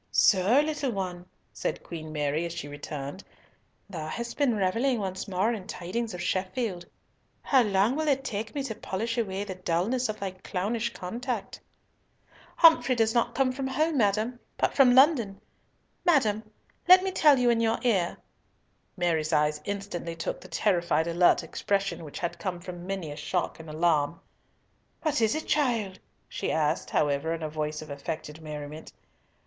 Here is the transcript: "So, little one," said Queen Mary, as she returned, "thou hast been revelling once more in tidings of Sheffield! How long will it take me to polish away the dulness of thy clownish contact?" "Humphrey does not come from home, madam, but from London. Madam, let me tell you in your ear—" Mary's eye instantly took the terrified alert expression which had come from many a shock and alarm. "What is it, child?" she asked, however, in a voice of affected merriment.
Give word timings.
"So, 0.09 0.59
little 0.61 0.89
one," 0.91 1.27
said 1.53 1.83
Queen 1.83 2.11
Mary, 2.11 2.43
as 2.43 2.53
she 2.53 2.67
returned, 2.67 3.23
"thou 3.87 4.07
hast 4.07 4.35
been 4.35 4.55
revelling 4.55 4.97
once 4.97 5.27
more 5.27 5.53
in 5.53 5.67
tidings 5.67 6.15
of 6.15 6.21
Sheffield! 6.23 6.87
How 7.43 7.61
long 7.61 7.95
will 7.95 8.07
it 8.07 8.23
take 8.23 8.55
me 8.55 8.63
to 8.63 8.73
polish 8.73 9.15
away 9.19 9.43
the 9.43 9.53
dulness 9.53 10.09
of 10.09 10.19
thy 10.19 10.31
clownish 10.31 10.91
contact?" 10.93 11.59
"Humphrey 12.55 12.95
does 12.95 13.13
not 13.13 13.35
come 13.35 13.51
from 13.51 13.67
home, 13.67 13.97
madam, 13.99 14.39
but 14.57 14.73
from 14.73 14.95
London. 14.95 15.39
Madam, 16.03 16.49
let 16.87 17.03
me 17.03 17.11
tell 17.11 17.37
you 17.37 17.51
in 17.51 17.61
your 17.61 17.77
ear—" 17.83 18.17
Mary's 18.97 19.31
eye 19.31 19.53
instantly 19.65 20.15
took 20.15 20.41
the 20.41 20.47
terrified 20.47 21.05
alert 21.05 21.43
expression 21.43 22.03
which 22.03 22.17
had 22.17 22.39
come 22.39 22.59
from 22.59 22.87
many 22.87 23.11
a 23.11 23.15
shock 23.15 23.59
and 23.59 23.69
alarm. 23.69 24.19
"What 25.03 25.21
is 25.21 25.35
it, 25.35 25.45
child?" 25.47 25.99
she 26.27 26.51
asked, 26.51 26.89
however, 26.89 27.35
in 27.35 27.43
a 27.43 27.49
voice 27.51 27.83
of 27.83 27.91
affected 27.91 28.41
merriment. 28.41 28.91